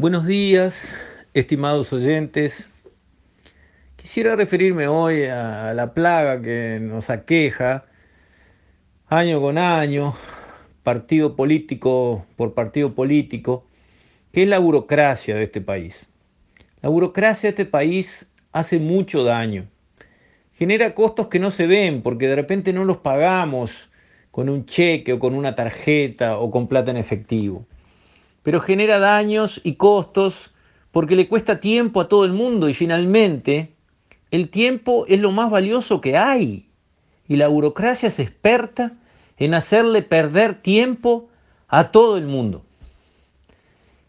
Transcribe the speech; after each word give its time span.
Buenos 0.00 0.28
días, 0.28 0.94
estimados 1.34 1.92
oyentes. 1.92 2.70
Quisiera 3.96 4.36
referirme 4.36 4.86
hoy 4.86 5.24
a 5.24 5.74
la 5.74 5.92
plaga 5.92 6.40
que 6.40 6.78
nos 6.80 7.10
aqueja 7.10 7.84
año 9.08 9.40
con 9.40 9.58
año, 9.58 10.14
partido 10.84 11.34
político 11.34 12.24
por 12.36 12.54
partido 12.54 12.94
político, 12.94 13.66
que 14.30 14.44
es 14.44 14.48
la 14.48 14.60
burocracia 14.60 15.34
de 15.34 15.42
este 15.42 15.60
país. 15.60 16.06
La 16.80 16.90
burocracia 16.90 17.48
de 17.48 17.60
este 17.60 17.66
país 17.66 18.24
hace 18.52 18.78
mucho 18.78 19.24
daño. 19.24 19.66
Genera 20.52 20.94
costos 20.94 21.26
que 21.26 21.40
no 21.40 21.50
se 21.50 21.66
ven 21.66 22.02
porque 22.02 22.28
de 22.28 22.36
repente 22.36 22.72
no 22.72 22.84
los 22.84 22.98
pagamos 22.98 23.90
con 24.30 24.48
un 24.48 24.64
cheque 24.64 25.14
o 25.14 25.18
con 25.18 25.34
una 25.34 25.56
tarjeta 25.56 26.38
o 26.38 26.52
con 26.52 26.68
plata 26.68 26.92
en 26.92 26.98
efectivo 26.98 27.66
pero 28.42 28.60
genera 28.60 28.98
daños 28.98 29.60
y 29.64 29.74
costos 29.74 30.52
porque 30.90 31.16
le 31.16 31.28
cuesta 31.28 31.60
tiempo 31.60 32.00
a 32.00 32.08
todo 32.08 32.24
el 32.24 32.32
mundo 32.32 32.68
y 32.68 32.74
finalmente 32.74 33.74
el 34.30 34.50
tiempo 34.50 35.04
es 35.06 35.20
lo 35.20 35.32
más 35.32 35.50
valioso 35.50 36.00
que 36.00 36.16
hay 36.16 36.68
y 37.28 37.36
la 37.36 37.48
burocracia 37.48 38.08
es 38.08 38.18
experta 38.18 38.92
en 39.36 39.54
hacerle 39.54 40.02
perder 40.02 40.54
tiempo 40.54 41.28
a 41.68 41.90
todo 41.90 42.16
el 42.16 42.26
mundo. 42.26 42.62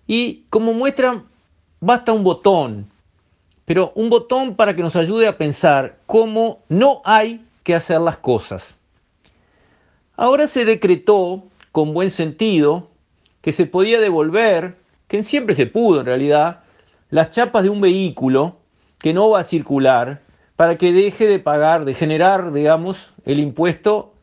Y 0.07 0.45
como 0.49 0.73
muestra, 0.73 1.23
basta 1.79 2.13
un 2.13 2.23
botón, 2.23 2.87
pero 3.65 3.91
un 3.93 4.09
botón 4.09 4.55
para 4.55 4.75
que 4.75 4.81
nos 4.81 4.95
ayude 4.95 5.27
a 5.27 5.37
pensar 5.37 5.99
cómo 6.07 6.63
no 6.69 7.01
hay 7.05 7.45
que 7.63 7.75
hacer 7.75 8.01
las 8.01 8.17
cosas. 8.17 8.73
Ahora 10.15 10.47
se 10.47 10.65
decretó, 10.65 11.43
con 11.71 11.93
buen 11.93 12.09
sentido, 12.09 12.89
que 13.41 13.51
se 13.51 13.65
podía 13.65 13.99
devolver, 13.99 14.77
que 15.07 15.23
siempre 15.23 15.55
se 15.55 15.65
pudo 15.65 16.01
en 16.01 16.05
realidad, 16.05 16.61
las 17.09 17.31
chapas 17.31 17.63
de 17.63 17.69
un 17.69 17.81
vehículo 17.81 18.57
que 18.99 19.13
no 19.13 19.29
va 19.29 19.39
a 19.39 19.43
circular 19.43 20.21
para 20.55 20.77
que 20.77 20.91
deje 20.91 21.25
de 21.25 21.39
pagar, 21.39 21.85
de 21.85 21.93
generar, 21.93 22.51
digamos, 22.51 22.97
el 23.25 23.39
impuesto 23.39 24.13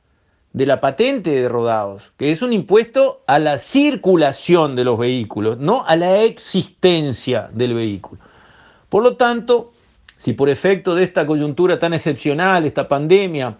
de 0.52 0.66
la 0.66 0.80
patente 0.80 1.30
de 1.30 1.48
rodados, 1.48 2.12
que 2.16 2.32
es 2.32 2.40
un 2.40 2.52
impuesto 2.52 3.22
a 3.26 3.38
la 3.38 3.58
circulación 3.58 4.74
de 4.74 4.84
los 4.84 4.98
vehículos, 4.98 5.58
no 5.58 5.84
a 5.86 5.96
la 5.96 6.22
existencia 6.22 7.50
del 7.52 7.74
vehículo. 7.74 8.20
Por 8.88 9.02
lo 9.02 9.16
tanto, 9.16 9.72
si 10.16 10.32
por 10.32 10.48
efecto 10.48 10.94
de 10.94 11.04
esta 11.04 11.26
coyuntura 11.26 11.78
tan 11.78 11.92
excepcional, 11.92 12.64
esta 12.64 12.88
pandemia, 12.88 13.58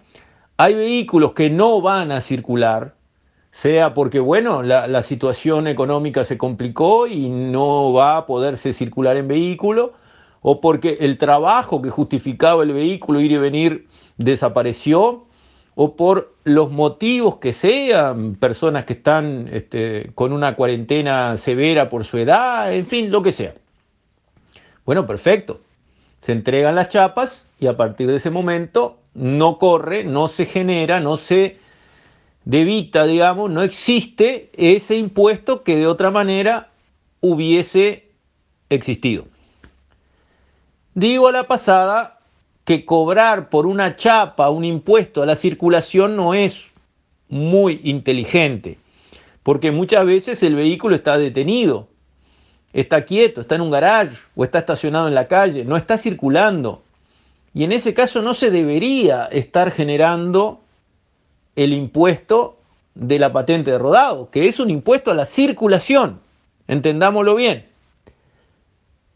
hay 0.57 0.73
vehículos 0.73 1.33
que 1.33 1.51
no 1.51 1.81
van 1.81 2.11
a 2.11 2.21
circular, 2.21 2.95
sea 3.51 3.93
porque, 3.93 4.19
bueno, 4.19 4.61
la, 4.63 5.01
situación 5.01 5.67
económica 5.67 6.23
se 6.23 6.37
complicó 6.37 7.07
y 7.07 7.29
no 7.29 7.93
va 7.93 8.17
a 8.17 8.25
poderse 8.25 8.73
circular 8.73 9.17
en 9.17 9.27
vehículo, 9.27 9.93
o 10.41 10.61
porque 10.61 10.97
el 11.01 11.17
trabajo 11.17 11.81
que 11.81 11.89
justificaba 11.89 12.63
el 12.63 12.73
vehículo 12.73 13.19
ir 13.19 13.31
y 13.31 13.37
venir 13.37 13.87
desapareció, 14.17 15.25
o 15.75 15.95
por 15.95 16.33
los 16.43 16.71
motivos 16.71 17.37
que 17.37 17.53
sean, 17.53 18.35
personas 18.35 18.85
que 18.85 18.93
están 18.93 19.49
este, 19.51 20.11
con 20.15 20.33
una 20.33 20.55
cuarentena 20.55 21.37
severa 21.37 21.89
por 21.89 22.03
su 22.03 22.17
edad, 22.17 22.73
en 22.73 22.85
fin, 22.85 23.11
lo 23.11 23.21
que 23.21 23.31
sea. 23.31 23.53
Bueno, 24.85 25.05
perfecto. 25.05 25.59
Se 26.21 26.31
entregan 26.31 26.75
las 26.75 26.89
chapas 26.89 27.49
y 27.59 27.67
a 27.67 27.77
partir 27.77 28.07
de 28.07 28.15
ese 28.15 28.29
momento 28.29 28.97
no 29.13 29.59
corre, 29.59 30.03
no 30.03 30.27
se 30.27 30.45
genera, 30.45 30.99
no 30.99 31.17
se 31.17 31.57
de 32.47 32.63
Vita, 32.63 33.05
digamos, 33.05 33.51
no 33.51 33.61
existe 33.61 34.51
ese 34.55 34.95
impuesto 34.95 35.63
que 35.63 35.75
de 35.75 35.85
otra 35.85 36.11
manera 36.11 36.69
hubiese 37.19 38.07
existido. 38.69 39.25
Digo 40.93 41.27
a 41.27 41.33
la 41.33 41.43
pasada 41.43 42.19
que 42.63 42.85
cobrar 42.85 43.49
por 43.49 43.65
una 43.65 43.97
chapa 43.97 44.49
un 44.49 44.63
impuesto 44.63 45.21
a 45.21 45.25
la 45.25 45.35
circulación 45.35 46.15
no 46.15 46.33
es 46.33 46.67
muy 47.27 47.81
inteligente, 47.83 48.77
porque 49.43 49.73
muchas 49.73 50.05
veces 50.05 50.41
el 50.41 50.55
vehículo 50.55 50.95
está 50.95 51.17
detenido, 51.17 51.89
está 52.71 53.03
quieto, 53.03 53.41
está 53.41 53.55
en 53.55 53.61
un 53.61 53.71
garage 53.71 54.15
o 54.37 54.45
está 54.45 54.59
estacionado 54.59 55.09
en 55.09 55.15
la 55.15 55.27
calle, 55.27 55.65
no 55.65 55.75
está 55.75 55.97
circulando. 55.97 56.81
Y 57.53 57.65
en 57.65 57.73
ese 57.73 57.93
caso 57.93 58.21
no 58.21 58.33
se 58.33 58.51
debería 58.51 59.25
estar 59.25 59.71
generando 59.71 60.61
el 61.57 61.73
impuesto 61.73 62.55
de 62.95 63.19
la 63.19 63.33
patente 63.33 63.71
de 63.71 63.77
rodado, 63.77 64.29
que 64.31 64.47
es 64.47 64.59
un 64.59 64.69
impuesto 64.69 65.11
a 65.11 65.15
la 65.15 65.25
circulación, 65.25 66.21
entendámoslo 66.67 67.35
bien. 67.35 67.65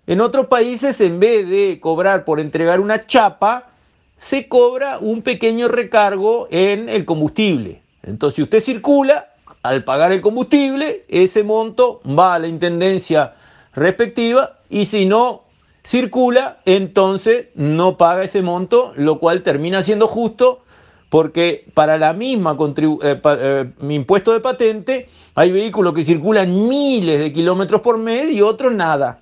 En 0.07 0.19
otros 0.19 0.47
países, 0.47 0.99
en 1.01 1.19
vez 1.19 1.47
de 1.47 1.79
cobrar 1.79 2.25
por 2.25 2.39
entregar 2.39 2.79
una 2.79 3.05
chapa, 3.05 3.69
se 4.17 4.47
cobra 4.47 4.97
un 4.97 5.21
pequeño 5.21 5.67
recargo 5.67 6.47
en 6.51 6.89
el 6.89 7.05
combustible. 7.05 7.81
Entonces, 8.03 8.35
si 8.35 8.43
usted 8.43 8.59
circula, 8.59 9.29
al 9.61 9.83
pagar 9.83 10.11
el 10.11 10.21
combustible, 10.21 11.05
ese 11.07 11.43
monto 11.43 12.01
va 12.05 12.33
a 12.33 12.39
la 12.39 12.47
intendencia 12.47 13.35
respectiva 13.75 14.59
y 14.69 14.85
si 14.85 15.05
no 15.05 15.43
circula, 15.85 16.59
entonces 16.65 17.47
no 17.53 17.97
paga 17.97 18.23
ese 18.23 18.41
monto, 18.41 18.93
lo 18.95 19.19
cual 19.19 19.43
termina 19.43 19.83
siendo 19.83 20.07
justo 20.07 20.63
porque 21.11 21.65
para 21.73 21.97
la 21.97 22.13
misma 22.13 22.57
eh, 23.03 23.21
eh, 23.21 23.71
impuesto 23.81 24.31
de 24.31 24.39
patente 24.39 25.09
hay 25.35 25.51
vehículos 25.51 25.93
que 25.93 26.05
circulan 26.05 26.69
miles 26.69 27.19
de 27.19 27.33
kilómetros 27.33 27.81
por 27.81 27.97
mes 27.97 28.31
y 28.31 28.41
otros 28.41 28.71
nada. 28.71 29.19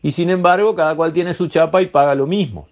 Y 0.00 0.12
sin 0.12 0.30
embargo, 0.30 0.76
cada 0.76 0.94
cual 0.94 1.12
tiene 1.12 1.34
su 1.34 1.48
chapa 1.48 1.82
y 1.82 1.86
paga 1.86 2.14
lo 2.14 2.28
mismo. 2.28 2.68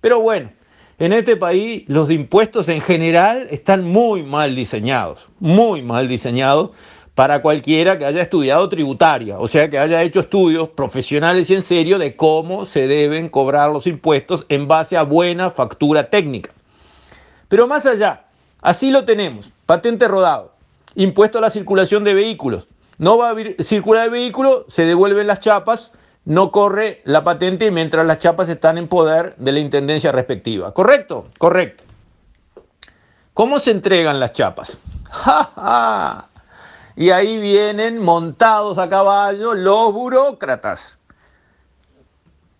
Pero 0.00 0.18
bueno, 0.18 0.50
en 0.98 1.12
este 1.12 1.36
país 1.36 1.84
los 1.88 2.10
impuestos 2.10 2.70
en 2.70 2.80
general 2.80 3.48
están 3.50 3.84
muy 3.84 4.22
mal 4.22 4.56
diseñados, 4.56 5.28
muy 5.38 5.82
mal 5.82 6.08
diseñados 6.08 6.70
para 7.14 7.42
cualquiera 7.42 7.98
que 7.98 8.06
haya 8.06 8.22
estudiado 8.22 8.66
tributaria, 8.70 9.38
o 9.38 9.46
sea, 9.46 9.68
que 9.68 9.78
haya 9.78 10.02
hecho 10.02 10.20
estudios 10.20 10.70
profesionales 10.70 11.50
y 11.50 11.54
en 11.54 11.62
serio 11.62 11.98
de 11.98 12.16
cómo 12.16 12.64
se 12.64 12.86
deben 12.86 13.28
cobrar 13.28 13.70
los 13.70 13.86
impuestos 13.86 14.46
en 14.48 14.68
base 14.68 14.96
a 14.96 15.02
buena 15.02 15.50
factura 15.50 16.08
técnica. 16.08 16.52
Pero 17.50 17.66
más 17.66 17.84
allá, 17.84 18.26
así 18.62 18.92
lo 18.92 19.04
tenemos, 19.04 19.50
patente 19.66 20.06
rodado, 20.06 20.52
impuesto 20.94 21.38
a 21.38 21.40
la 21.40 21.50
circulación 21.50 22.04
de 22.04 22.14
vehículos. 22.14 22.68
No 22.96 23.18
va 23.18 23.30
a 23.30 23.64
circular 23.64 24.04
el 24.04 24.10
vehículo, 24.10 24.66
se 24.68 24.86
devuelven 24.86 25.26
las 25.26 25.40
chapas, 25.40 25.90
no 26.24 26.52
corre 26.52 27.02
la 27.04 27.24
patente 27.24 27.72
mientras 27.72 28.06
las 28.06 28.20
chapas 28.20 28.48
están 28.48 28.78
en 28.78 28.86
poder 28.86 29.34
de 29.36 29.50
la 29.50 29.58
intendencia 29.58 30.12
respectiva. 30.12 30.72
¿Correcto? 30.72 31.26
Correcto. 31.38 31.82
¿Cómo 33.34 33.58
se 33.58 33.72
entregan 33.72 34.20
las 34.20 34.32
chapas? 34.32 34.78
Y 36.96 37.10
ahí 37.10 37.38
vienen 37.38 37.98
montados 37.98 38.76
a 38.76 38.90
caballo 38.90 39.54
los 39.54 39.92
burócratas. 39.94 40.98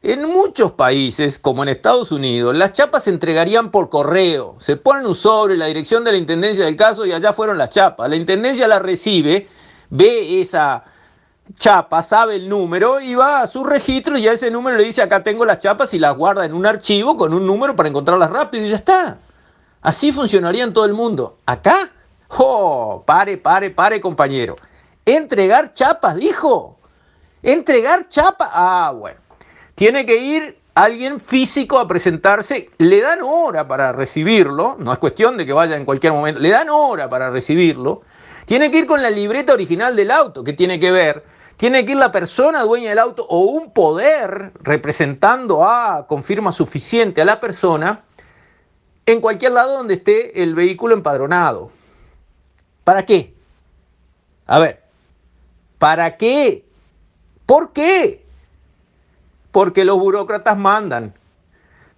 En 0.02 0.26
muchos 0.26 0.72
países, 0.72 1.38
como 1.38 1.62
en 1.62 1.68
Estados 1.68 2.10
Unidos, 2.10 2.56
las 2.56 2.72
chapas 2.72 3.04
se 3.04 3.10
entregarían 3.10 3.70
por 3.70 3.90
correo. 3.90 4.56
Se 4.60 4.76
ponen 4.76 5.04
un 5.06 5.14
sobre, 5.14 5.58
la 5.58 5.66
dirección 5.66 6.04
de 6.04 6.12
la 6.12 6.16
intendencia 6.16 6.64
del 6.64 6.76
caso 6.76 7.04
y 7.04 7.12
allá 7.12 7.34
fueron 7.34 7.58
las 7.58 7.68
chapas. 7.68 8.08
La 8.08 8.16
intendencia 8.16 8.66
la 8.66 8.78
recibe, 8.78 9.46
ve 9.90 10.40
esa 10.40 10.84
chapa, 11.54 12.02
sabe 12.02 12.36
el 12.36 12.48
número 12.48 12.98
y 12.98 13.14
va 13.14 13.42
a 13.42 13.46
su 13.46 13.62
registro 13.62 14.16
y 14.16 14.26
a 14.26 14.32
ese 14.32 14.50
número 14.50 14.78
le 14.78 14.84
dice 14.84 15.02
acá 15.02 15.22
tengo 15.22 15.44
las 15.44 15.58
chapas 15.58 15.92
y 15.92 15.98
las 15.98 16.16
guarda 16.16 16.46
en 16.46 16.54
un 16.54 16.64
archivo 16.64 17.16
con 17.18 17.34
un 17.34 17.46
número 17.46 17.76
para 17.76 17.90
encontrarlas 17.90 18.30
rápido 18.30 18.64
y 18.64 18.70
ya 18.70 18.76
está. 18.76 19.18
Así 19.82 20.12
funcionaría 20.12 20.64
en 20.64 20.72
todo 20.72 20.86
el 20.86 20.94
mundo. 20.94 21.36
Acá, 21.44 21.90
¡oh! 22.38 23.02
Pare, 23.04 23.36
pare, 23.36 23.68
pare, 23.68 24.00
compañero. 24.00 24.56
Entregar 25.04 25.74
chapas, 25.74 26.16
dijo. 26.16 26.78
Entregar 27.42 28.08
chapas. 28.08 28.48
Ah, 28.50 28.94
bueno. 28.96 29.29
Tiene 29.80 30.04
que 30.04 30.16
ir 30.16 30.58
alguien 30.74 31.18
físico 31.20 31.78
a 31.78 31.88
presentarse, 31.88 32.68
le 32.76 33.00
dan 33.00 33.20
hora 33.22 33.66
para 33.66 33.92
recibirlo, 33.92 34.76
no 34.78 34.92
es 34.92 34.98
cuestión 34.98 35.38
de 35.38 35.46
que 35.46 35.54
vaya 35.54 35.74
en 35.74 35.86
cualquier 35.86 36.12
momento, 36.12 36.38
le 36.38 36.50
dan 36.50 36.68
hora 36.68 37.08
para 37.08 37.30
recibirlo, 37.30 38.02
tiene 38.44 38.70
que 38.70 38.80
ir 38.80 38.86
con 38.86 39.00
la 39.00 39.08
libreta 39.08 39.54
original 39.54 39.96
del 39.96 40.10
auto, 40.10 40.44
que 40.44 40.52
tiene 40.52 40.78
que 40.78 40.90
ver, 40.90 41.24
tiene 41.56 41.86
que 41.86 41.92
ir 41.92 41.96
la 41.96 42.12
persona 42.12 42.62
dueña 42.62 42.90
del 42.90 42.98
auto 42.98 43.24
o 43.26 43.38
un 43.38 43.72
poder 43.72 44.52
representando 44.60 45.66
a, 45.66 46.06
confirma 46.06 46.52
suficiente 46.52 47.22
a 47.22 47.24
la 47.24 47.40
persona, 47.40 48.04
en 49.06 49.22
cualquier 49.22 49.52
lado 49.52 49.78
donde 49.78 49.94
esté 49.94 50.42
el 50.42 50.54
vehículo 50.54 50.92
empadronado. 50.92 51.70
¿Para 52.84 53.06
qué? 53.06 53.32
A 54.46 54.58
ver, 54.58 54.82
¿para 55.78 56.18
qué? 56.18 56.66
¿Por 57.46 57.72
qué? 57.72 58.26
Porque 59.52 59.84
los 59.84 59.98
burócratas 59.98 60.56
mandan. 60.56 61.14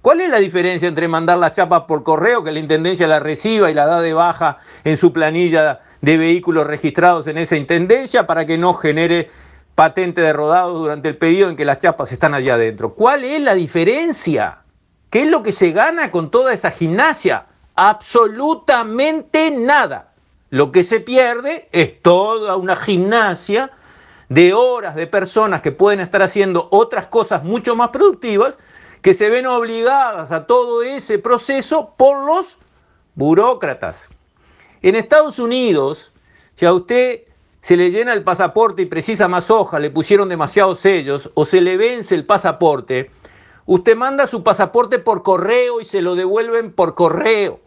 ¿Cuál 0.01 0.21
es 0.21 0.31
la 0.31 0.39
diferencia 0.39 0.89
entre 0.89 1.07
mandar 1.07 1.39
las 1.39 1.53
chapas 1.53 1.83
por 1.83 2.03
correo, 2.03 2.43
que 2.43 2.51
la 2.51 2.59
Intendencia 2.59 3.07
la 3.07 3.21
reciba 3.21 3.71
y 3.71 3.75
la 3.75 3.87
da 3.87 4.01
de 4.01 4.13
baja 4.13 4.59
en 4.83 4.97
su 4.97 5.13
planilla 5.13 5.81
de 6.01 6.17
vehículos 6.17 6.67
registrados 6.67 7.29
en 7.29 7.39
esa 7.39 7.57
Intendencia 7.57 8.27
para 8.27 8.45
que 8.45 8.59
no 8.59 8.75
genere 8.75 9.31
patente 9.77 10.21
de 10.21 10.33
rodado 10.33 10.77
durante 10.77 11.09
el 11.09 11.17
periodo 11.17 11.51
en 11.51 11.57
que 11.57 11.65
las 11.65 11.79
chapas 11.79 12.11
están 12.11 12.35
allá 12.35 12.55
adentro. 12.55 12.95
¿Cuál 12.95 13.25
es 13.25 13.41
la 13.41 13.55
diferencia? 13.55 14.59
¿Qué 15.09 15.23
es 15.23 15.29
lo 15.29 15.43
que 15.43 15.53
se 15.53 15.71
gana 15.71 16.11
con 16.11 16.31
toda 16.31 16.53
esa 16.53 16.73
gimnasia? 16.73 17.47
Absolutamente 17.77 19.51
nada. 19.51 20.13
Lo 20.51 20.73
que 20.73 20.85
se 20.85 21.01
pierde 21.01 21.69
es 21.73 22.03
toda 22.03 22.57
una 22.57 22.77
gimnasia 22.77 23.71
de 24.33 24.55
horas 24.55 24.95
de 24.95 25.07
personas 25.07 25.61
que 25.61 25.73
pueden 25.73 26.01
estar 26.01 26.23
haciendo 26.23 26.69
otras 26.71 27.07
cosas 27.09 27.45
mucho 27.45 27.77
más 27.77 27.91
productivas, 27.91 28.57
que 29.03 29.13
se 29.13 29.29
ven 29.29 29.47
obligadas 29.47 30.31
a 30.33 30.47
todo 30.47 30.83
ese 30.83 31.19
proceso 31.19 31.93
por 31.99 32.25
los 32.25 32.57
burócratas. 33.15 34.09
En 34.81 34.95
Estados 34.97 35.39
Unidos, 35.39 36.13
si 36.57 36.65
a 36.65 36.73
usted 36.73 37.25
se 37.61 37.77
le 37.77 37.91
llena 37.91 38.15
el 38.15 38.25
pasaporte 38.25 38.83
y 38.83 38.87
precisa 38.87 39.29
más 39.29 39.51
hojas, 39.51 39.83
le 39.83 39.91
pusieron 39.91 40.31
demasiados 40.31 40.81
sellos 40.81 41.31
o 41.35 41.45
se 41.45 41.61
le 41.61 41.77
vence 41.77 42.15
el 42.15 42.25
pasaporte, 42.25 43.11
usted 43.67 43.97
manda 43.97 44.27
su 44.27 44.43
pasaporte 44.43 44.99
por 44.99 45.23
correo 45.23 45.81
y 45.83 45.85
se 45.85 46.01
lo 46.01 46.15
devuelven 46.15 46.73
por 46.73 46.95
correo. 46.95 47.61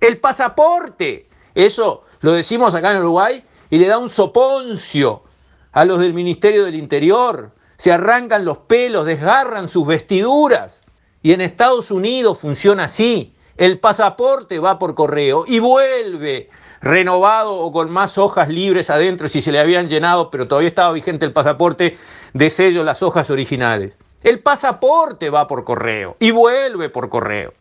El 0.00 0.18
pasaporte, 0.18 1.28
eso 1.56 2.04
lo 2.20 2.32
decimos 2.32 2.72
acá 2.72 2.92
en 2.92 2.98
Uruguay 2.98 3.44
y 3.68 3.78
le 3.78 3.88
da 3.88 3.98
un 3.98 4.08
soponcio 4.08 5.24
a 5.72 5.84
los 5.84 5.98
del 5.98 6.14
Ministerio 6.14 6.64
del 6.64 6.74
Interior. 6.74 7.50
Se 7.76 7.92
arrancan 7.92 8.44
los 8.44 8.58
pelos, 8.58 9.06
desgarran 9.06 9.68
sus 9.68 9.86
vestiduras. 9.86 10.80
Y 11.22 11.32
en 11.32 11.40
Estados 11.40 11.90
Unidos 11.90 12.38
funciona 12.38 12.84
así. 12.84 13.34
El 13.56 13.78
pasaporte 13.78 14.58
va 14.58 14.78
por 14.78 14.94
correo 14.94 15.44
y 15.46 15.58
vuelve 15.58 16.48
renovado 16.80 17.56
o 17.56 17.70
con 17.70 17.90
más 17.90 18.18
hojas 18.18 18.48
libres 18.48 18.90
adentro 18.90 19.28
si 19.28 19.40
se 19.40 19.52
le 19.52 19.60
habían 19.60 19.88
llenado, 19.88 20.30
pero 20.30 20.48
todavía 20.48 20.68
estaba 20.68 20.92
vigente 20.92 21.24
el 21.24 21.32
pasaporte 21.32 21.96
de 22.32 22.50
sello 22.50 22.82
las 22.82 23.02
hojas 23.02 23.30
originales. 23.30 23.96
El 24.22 24.40
pasaporte 24.40 25.30
va 25.30 25.46
por 25.48 25.64
correo 25.64 26.16
y 26.18 26.30
vuelve 26.30 26.88
por 26.88 27.08
correo. 27.08 27.52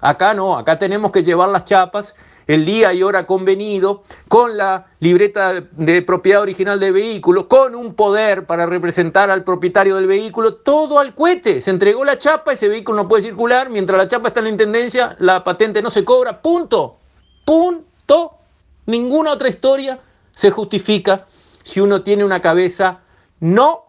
Acá 0.00 0.34
no, 0.34 0.58
acá 0.58 0.78
tenemos 0.78 1.12
que 1.12 1.22
llevar 1.22 1.48
las 1.48 1.64
chapas 1.64 2.14
el 2.46 2.64
día 2.64 2.92
y 2.92 3.02
hora 3.02 3.26
convenido, 3.26 4.02
con 4.28 4.56
la 4.56 4.86
libreta 5.00 5.62
de 5.72 6.02
propiedad 6.02 6.42
original 6.42 6.80
del 6.80 6.92
vehículo, 6.92 7.48
con 7.48 7.74
un 7.74 7.94
poder 7.94 8.46
para 8.46 8.66
representar 8.66 9.30
al 9.30 9.44
propietario 9.44 9.96
del 9.96 10.06
vehículo, 10.06 10.54
todo 10.54 10.98
al 10.98 11.14
cohete. 11.14 11.60
Se 11.60 11.70
entregó 11.70 12.04
la 12.04 12.18
chapa, 12.18 12.52
ese 12.52 12.68
vehículo 12.68 13.02
no 13.02 13.08
puede 13.08 13.24
circular, 13.24 13.70
mientras 13.70 13.98
la 13.98 14.08
chapa 14.08 14.28
está 14.28 14.40
en 14.40 14.44
la 14.44 14.50
intendencia, 14.50 15.16
la 15.18 15.44
patente 15.44 15.82
no 15.82 15.90
se 15.90 16.04
cobra, 16.04 16.42
punto. 16.42 16.98
Punto. 17.44 18.38
Ninguna 18.86 19.32
otra 19.32 19.48
historia 19.48 20.00
se 20.34 20.50
justifica 20.50 21.26
si 21.64 21.80
uno 21.80 22.02
tiene 22.02 22.24
una 22.24 22.40
cabeza 22.40 23.00
no 23.40 23.84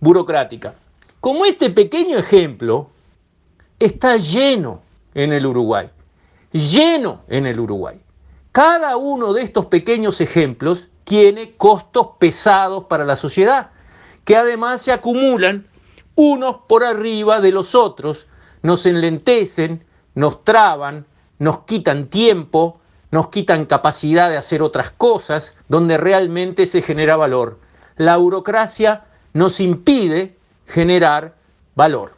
burocrática. 0.00 0.74
Como 1.20 1.44
este 1.44 1.70
pequeño 1.70 2.18
ejemplo 2.18 2.90
está 3.78 4.16
lleno 4.16 4.82
en 5.14 5.32
el 5.32 5.46
Uruguay, 5.46 5.90
lleno 6.52 7.22
en 7.28 7.46
el 7.46 7.60
Uruguay. 7.60 8.00
Cada 8.52 8.96
uno 8.96 9.32
de 9.32 9.42
estos 9.42 9.66
pequeños 9.66 10.20
ejemplos 10.20 10.88
tiene 11.04 11.56
costos 11.56 12.08
pesados 12.18 12.84
para 12.84 13.04
la 13.04 13.16
sociedad, 13.16 13.70
que 14.24 14.36
además 14.36 14.82
se 14.82 14.92
acumulan 14.92 15.66
unos 16.14 16.56
por 16.68 16.84
arriba 16.84 17.40
de 17.40 17.52
los 17.52 17.74
otros, 17.74 18.26
nos 18.62 18.84
enlentecen, 18.86 19.84
nos 20.14 20.44
traban, 20.44 21.06
nos 21.38 21.60
quitan 21.60 22.08
tiempo, 22.08 22.80
nos 23.10 23.28
quitan 23.28 23.66
capacidad 23.66 24.28
de 24.28 24.36
hacer 24.36 24.62
otras 24.62 24.90
cosas 24.90 25.54
donde 25.68 25.96
realmente 25.96 26.66
se 26.66 26.82
genera 26.82 27.16
valor. 27.16 27.58
La 27.96 28.16
burocracia 28.16 29.04
nos 29.32 29.60
impide 29.60 30.36
generar 30.66 31.36
valor. 31.74 32.17